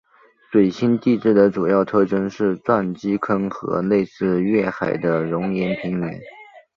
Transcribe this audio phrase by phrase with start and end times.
[0.51, 6.19] 水星地质的主要特征是撞击坑和类似月海的熔岩平原。